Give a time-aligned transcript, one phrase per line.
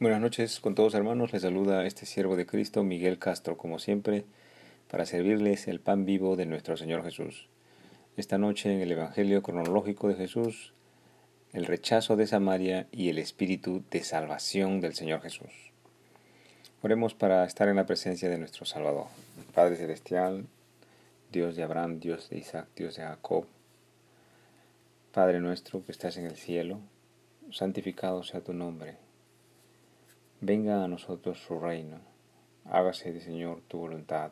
[0.00, 4.24] Buenas noches con todos hermanos, les saluda este siervo de Cristo, Miguel Castro, como siempre,
[4.88, 7.48] para servirles el pan vivo de nuestro Señor Jesús.
[8.16, 10.72] Esta noche en el Evangelio cronológico de Jesús,
[11.52, 15.72] el rechazo de Samaria y el espíritu de salvación del Señor Jesús.
[16.80, 19.06] Oremos para estar en la presencia de nuestro Salvador.
[19.52, 20.46] Padre Celestial,
[21.32, 23.46] Dios de Abraham, Dios de Isaac, Dios de Jacob,
[25.12, 26.78] Padre nuestro que estás en el cielo,
[27.50, 29.07] santificado sea tu nombre
[30.40, 31.98] Venga a nosotros su reino,
[32.64, 34.30] hágase, Señor, tu voluntad,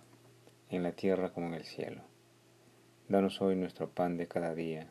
[0.71, 2.01] en la tierra como en el cielo.
[3.09, 4.87] Danos hoy nuestro pan de cada día,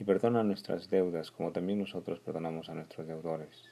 [0.00, 3.62] y perdona nuestras deudas como también nosotros perdonamos a nuestros deudores.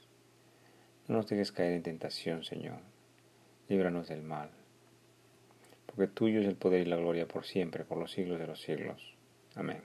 [1.07, 2.77] No nos dejes caer en tentación, Señor,
[3.67, 4.51] líbranos del mal,
[5.87, 8.61] porque tuyo es el poder y la gloria por siempre, por los siglos de los
[8.61, 9.15] siglos.
[9.55, 9.81] Amén.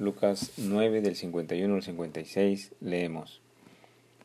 [0.00, 3.40] Lucas 9 del 51 al 56 leemos.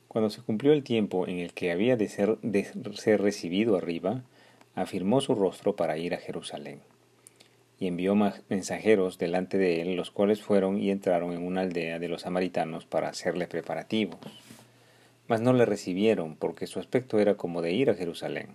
[0.08, 4.24] Cuando se cumplió el tiempo en el que había de ser, de ser recibido arriba,
[4.74, 6.80] afirmó su rostro para ir a Jerusalén.
[7.80, 12.08] Y envió mensajeros delante de él, los cuales fueron y entraron en una aldea de
[12.08, 14.20] los samaritanos para hacerle preparativos.
[15.28, 18.48] Mas no le recibieron, porque su aspecto era como de ir a Jerusalén.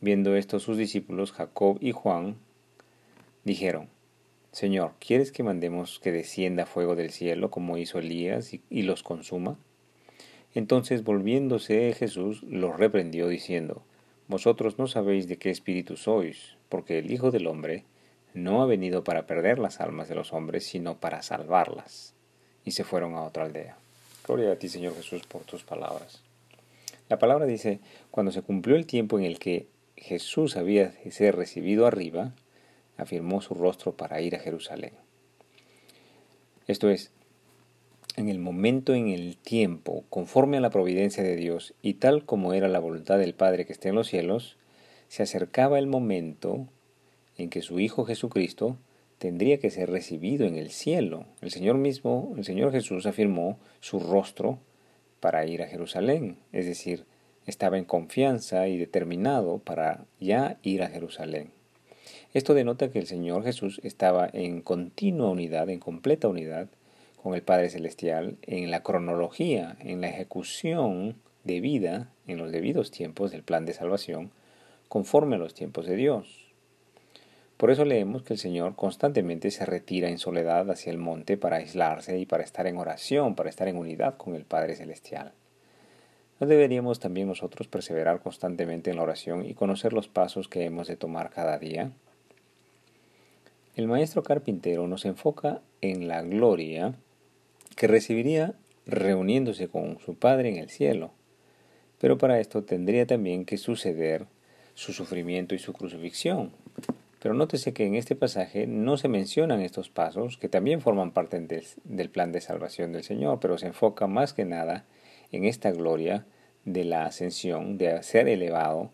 [0.00, 2.36] Viendo esto sus discípulos, Jacob y Juan,
[3.44, 3.88] dijeron,
[4.52, 9.56] Señor, ¿quieres que mandemos que descienda fuego del cielo como hizo Elías y los consuma?
[10.54, 13.82] Entonces volviéndose Jesús los reprendió diciendo,
[14.26, 17.84] Vosotros no sabéis de qué espíritu sois, porque el Hijo del Hombre
[18.32, 22.14] no ha venido para perder las almas de los hombres, sino para salvarlas.
[22.64, 23.76] Y se fueron a otra aldea.
[24.26, 26.22] Gloria a ti, Señor Jesús, por tus palabras.
[27.10, 27.80] La palabra dice,
[28.10, 32.32] cuando se cumplió el tiempo en el que Jesús había de ser recibido arriba,
[32.96, 34.92] afirmó su rostro para ir a Jerusalén.
[36.66, 37.12] Esto es,
[38.16, 42.54] en el momento en el tiempo, conforme a la providencia de Dios y tal como
[42.54, 44.56] era la voluntad del Padre que esté en los cielos,
[45.08, 46.66] se acercaba el momento
[47.36, 48.76] en que su Hijo Jesucristo
[49.18, 51.26] tendría que ser recibido en el cielo.
[51.40, 54.58] El Señor mismo, el Señor Jesús afirmó su rostro
[55.20, 57.04] para ir a Jerusalén, es decir,
[57.46, 61.50] estaba en confianza y determinado para ya ir a Jerusalén.
[62.32, 66.68] Esto denota que el Señor Jesús estaba en continua unidad, en completa unidad,
[67.24, 72.90] con el Padre Celestial en la cronología, en la ejecución de vida en los debidos
[72.90, 74.30] tiempos del plan de salvación,
[74.88, 76.52] conforme a los tiempos de Dios.
[77.56, 81.56] Por eso leemos que el Señor constantemente se retira en soledad hacia el monte para
[81.56, 85.32] aislarse y para estar en oración, para estar en unidad con el Padre Celestial.
[86.40, 90.88] ¿No deberíamos también nosotros perseverar constantemente en la oración y conocer los pasos que hemos
[90.88, 91.90] de tomar cada día?
[93.76, 96.94] El maestro carpintero nos enfoca en la gloria
[97.74, 98.54] que recibiría
[98.86, 101.12] reuniéndose con su Padre en el cielo.
[101.98, 104.26] Pero para esto tendría también que suceder
[104.74, 106.52] su sufrimiento y su crucifixión.
[107.20, 111.40] Pero nótese que en este pasaje no se mencionan estos pasos, que también forman parte
[111.40, 114.84] del, plan de salvación del Señor, pero se enfoca más que nada
[115.32, 116.26] en esta gloria
[116.66, 118.90] de la ascensión, de ser elevado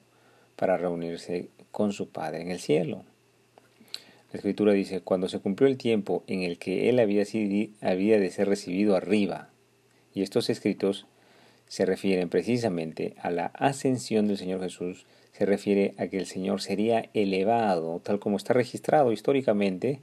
[0.54, 3.04] para reunirse con su Padre en el cielo.
[4.32, 7.24] La escritura dice, cuando se cumplió el tiempo en el que él había,
[7.80, 9.50] había de ser recibido arriba,
[10.14, 11.06] y estos escritos
[11.66, 16.60] se refieren precisamente a la ascensión del Señor Jesús, se refiere a que el Señor
[16.60, 20.00] sería elevado, tal como está registrado históricamente,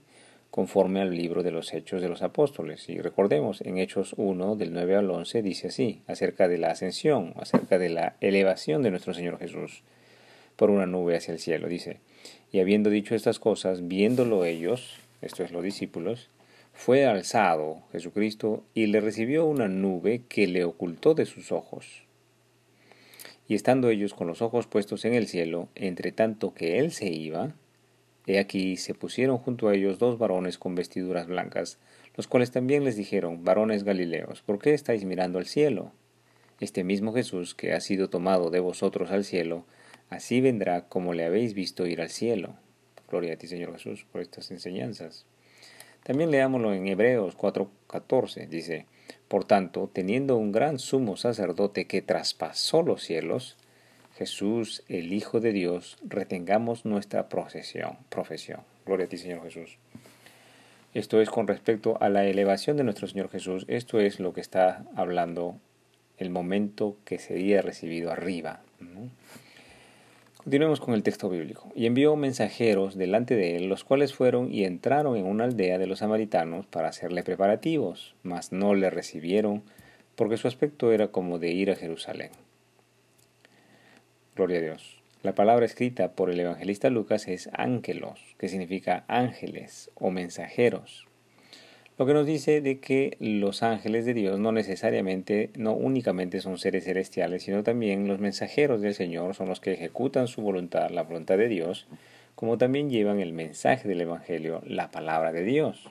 [0.52, 2.90] conforme al libro de los Hechos de los Apóstoles.
[2.90, 7.34] Y recordemos, en Hechos 1, del 9 al 11, dice así, acerca de la ascensión,
[7.38, 9.84] acerca de la elevación de nuestro Señor Jesús
[10.58, 11.70] por una nube hacia el cielo.
[11.70, 12.02] Dice,
[12.52, 16.30] y habiendo dicho estas cosas, viéndolo ellos, esto es los discípulos,
[16.74, 22.04] fue alzado Jesucristo y le recibió una nube que le ocultó de sus ojos.
[23.48, 27.08] Y estando ellos con los ojos puestos en el cielo, entre tanto que él se
[27.08, 27.56] iba,
[28.28, 31.80] he aquí se pusieron junto a ellos dos varones con vestiduras blancas,
[32.16, 35.94] los cuales también les dijeron, varones Galileos, ¿por qué estáis mirando al cielo?
[36.60, 39.66] Este mismo Jesús que ha sido tomado de vosotros al cielo,
[40.10, 42.56] Así vendrá como le habéis visto ir al cielo.
[43.10, 45.26] Gloria a ti, Señor Jesús, por estas enseñanzas.
[46.04, 48.48] También leámoslo en Hebreos 4:14.
[48.48, 48.86] Dice,
[49.28, 53.58] Por tanto, teniendo un gran sumo sacerdote que traspasó los cielos,
[54.18, 57.98] Jesús, el Hijo de Dios, retengamos nuestra profesión.
[58.10, 58.62] profesión.
[58.86, 59.78] Gloria a ti, Señor Jesús.
[60.94, 63.66] Esto es con respecto a la elevación de nuestro Señor Jesús.
[63.68, 65.60] Esto es lo que está hablando
[66.18, 68.62] el momento que sería recibido arriba.
[70.48, 71.74] Continuemos con el texto bíblico.
[71.76, 75.88] Y envió mensajeros delante de él, los cuales fueron y entraron en una aldea de
[75.88, 79.64] los samaritanos para hacerle preparativos, mas no le recibieron,
[80.16, 82.32] porque su aspecto era como de ir a Jerusalén.
[84.38, 85.02] Gloria a Dios.
[85.22, 91.07] La palabra escrita por el evangelista Lucas es ángelos, que significa ángeles o mensajeros.
[91.98, 96.60] Lo que nos dice de que los ángeles de Dios no necesariamente, no únicamente son
[96.60, 101.04] seres celestiales, sino también los mensajeros del Señor son los que ejecutan su voluntad, la
[101.04, 101.88] voluntad de Dios,
[102.36, 105.90] como también llevan el mensaje del Evangelio, la palabra de Dios.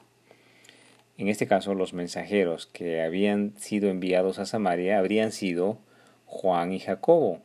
[1.18, 5.78] En este caso, los mensajeros que habían sido enviados a Samaria habrían sido
[6.26, 7.40] Juan y Jacobo,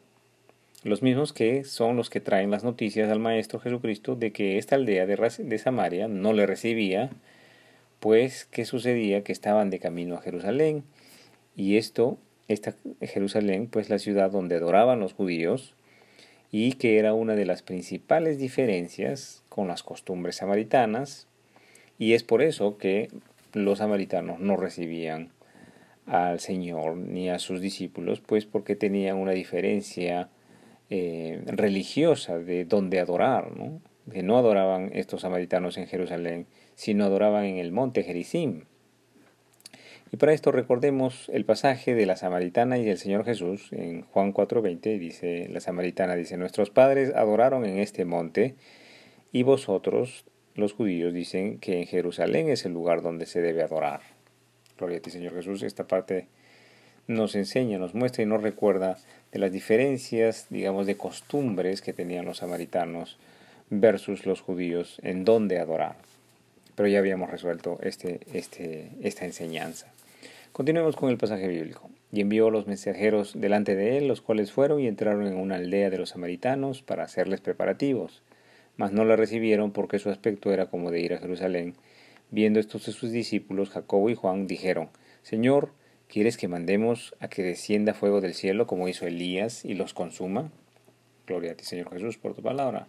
[0.84, 4.76] los mismos que son los que traen las noticias al Maestro Jesucristo de que esta
[4.76, 7.12] aldea de, Samaria no le recibía,
[8.02, 9.24] pues ¿qué sucedía?
[9.24, 10.84] Que estaban de camino a Jerusalén
[11.56, 12.18] y esto,
[12.48, 15.76] esta Jerusalén, pues la ciudad donde adoraban los judíos
[16.52, 21.28] y que era una de las principales diferencias con las costumbres samaritanas
[22.00, 23.10] y es por eso que
[23.54, 25.30] los samaritanos no recibían
[26.08, 30.30] al Señor ni a sus discípulos, pues porque tenían una diferencia
[30.90, 33.80] eh, religiosa de donde adorar, ¿no?
[34.12, 38.66] Que no adoraban estos samaritanos en Jerusalén, sino adoraban en el monte Gerizim.
[40.12, 44.34] Y para esto recordemos el pasaje de la samaritana y del Señor Jesús en Juan
[44.34, 48.56] 4:20, dice la samaritana dice, "Nuestros padres adoraron en este monte
[49.32, 54.02] y vosotros los judíos dicen que en Jerusalén es el lugar donde se debe adorar."
[54.78, 55.64] Gloria a ti, Señor Jesús.
[55.64, 56.28] Esta parte
[57.08, 58.98] nos enseña, nos muestra y nos recuerda
[59.32, 63.18] de las diferencias, digamos, de costumbres que tenían los samaritanos
[63.72, 65.96] versus los judíos en dónde adorar.
[66.76, 69.88] Pero ya habíamos resuelto este, este, esta enseñanza.
[70.52, 71.90] Continuemos con el pasaje bíblico.
[72.12, 75.90] Y envió los mensajeros delante de él, los cuales fueron y entraron en una aldea
[75.90, 78.22] de los samaritanos para hacerles preparativos.
[78.76, 81.76] Mas no la recibieron porque su aspecto era como de ir a Jerusalén.
[82.30, 84.90] Viendo estos de sus discípulos, Jacobo y Juan dijeron,
[85.24, 85.72] Señor,
[86.10, 90.52] ¿quieres que mandemos a que descienda fuego del cielo como hizo Elías y los consuma?
[91.26, 92.88] Gloria a ti, Señor Jesús, por tu palabra.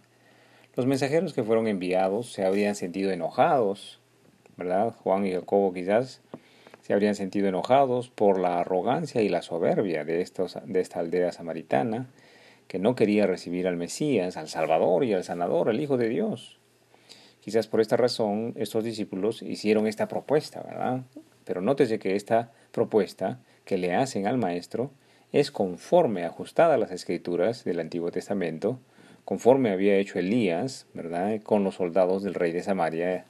[0.75, 3.99] Los mensajeros que fueron enviados se habrían sentido enojados,
[4.57, 4.95] ¿verdad?
[5.03, 6.21] Juan y Jacobo quizás
[6.81, 11.31] se habrían sentido enojados por la arrogancia y la soberbia de, estos, de esta aldea
[11.31, 12.07] samaritana,
[12.67, 16.57] que no quería recibir al Mesías, al Salvador y al Sanador, al Hijo de Dios.
[17.39, 21.03] Quizás por esta razón estos discípulos hicieron esta propuesta, ¿verdad?
[21.45, 24.89] Pero nótese que esta propuesta que le hacen al Maestro
[25.31, 28.79] es conforme, ajustada a las escrituras del Antiguo Testamento,
[29.25, 31.41] conforme había hecho Elías, ¿verdad?
[31.41, 33.25] Con los soldados del rey de Samaria,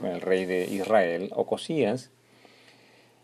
[0.00, 2.10] con el rey de Israel, Ocosías,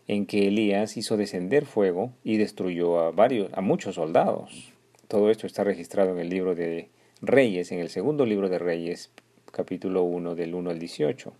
[0.07, 4.71] en que Elías hizo descender fuego y destruyó a varios, a muchos soldados.
[5.07, 6.89] Todo esto está registrado en el libro de
[7.21, 9.11] Reyes, en el segundo libro de Reyes,
[9.51, 11.33] capítulo 1, del 1 al 18.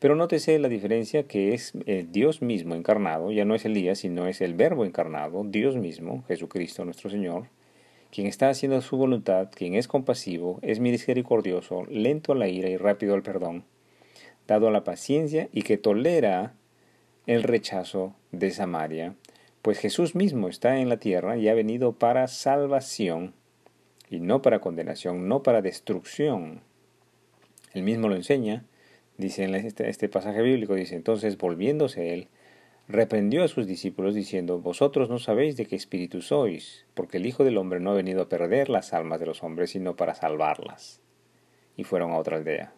[0.00, 4.26] Pero nótese la diferencia que es eh, Dios mismo encarnado, ya no es Elías, sino
[4.26, 7.48] es el Verbo encarnado, Dios mismo, Jesucristo nuestro Señor,
[8.10, 12.76] quien está haciendo su voluntad, quien es compasivo, es misericordioso, lento a la ira y
[12.76, 13.64] rápido al perdón,
[14.46, 16.54] dado a la paciencia y que tolera
[17.26, 19.14] el rechazo de Samaria,
[19.62, 23.34] pues Jesús mismo está en la tierra y ha venido para salvación
[24.08, 26.62] y no para condenación, no para destrucción.
[27.72, 28.64] Él mismo lo enseña,
[29.18, 32.28] dice en este, este pasaje bíblico, dice entonces volviéndose él,
[32.90, 37.44] reprendió a sus discípulos diciendo, Vosotros no sabéis de qué espíritu sois, porque el Hijo
[37.44, 41.00] del Hombre no ha venido a perder las almas de los hombres, sino para salvarlas.
[41.76, 42.72] Y fueron a otra aldea.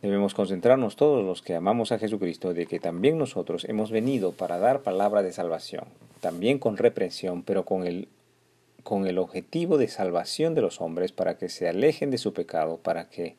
[0.00, 4.58] Debemos concentrarnos todos los que amamos a Jesucristo de que también nosotros hemos venido para
[4.58, 5.84] dar palabra de salvación,
[6.20, 8.08] también con reprensión, pero con el,
[8.84, 12.78] con el objetivo de salvación de los hombres para que se alejen de su pecado,
[12.78, 13.36] para que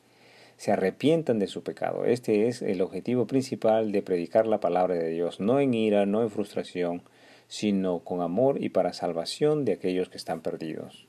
[0.60, 2.04] se arrepientan de su pecado.
[2.04, 6.20] Este es el objetivo principal de predicar la palabra de Dios, no en ira, no
[6.20, 7.02] en frustración,
[7.48, 11.06] sino con amor y para salvación de aquellos que están perdidos.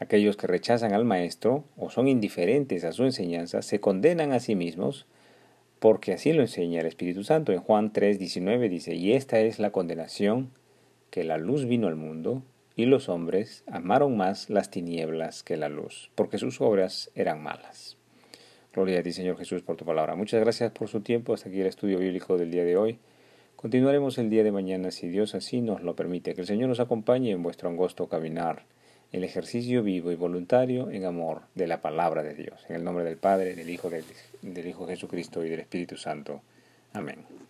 [0.00, 4.56] Aquellos que rechazan al Maestro o son indiferentes a su enseñanza se condenan a sí
[4.56, 5.06] mismos
[5.78, 7.52] porque así lo enseña el Espíritu Santo.
[7.52, 10.50] En Juan 3, 19 dice, y esta es la condenación,
[11.10, 12.42] que la luz vino al mundo,
[12.74, 17.97] y los hombres amaron más las tinieblas que la luz, porque sus obras eran malas.
[18.78, 20.14] Gloria a ti, Señor Jesús, por tu palabra.
[20.14, 21.34] Muchas gracias por su tiempo.
[21.34, 23.00] Hasta aquí el estudio bíblico del día de hoy.
[23.56, 26.36] Continuaremos el día de mañana si Dios así nos lo permite.
[26.36, 28.66] Que el Señor nos acompañe en vuestro angosto caminar,
[29.10, 32.64] el ejercicio vivo y voluntario en amor de la palabra de Dios.
[32.68, 34.04] En el nombre del Padre, del Hijo, del,
[34.42, 36.40] del Hijo Jesucristo y del Espíritu Santo.
[36.92, 37.47] Amén.